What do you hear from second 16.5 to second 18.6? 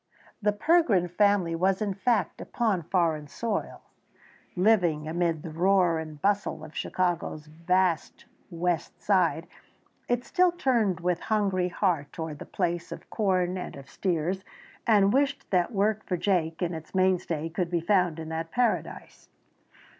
its mainstay, could be found in that